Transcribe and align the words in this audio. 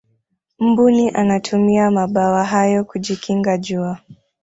mbuni 0.59 1.09
anatumia 1.11 1.91
mabawa 1.91 2.43
hayo 2.45 2.85
kujikinga 2.85 3.57
jua 3.57 3.97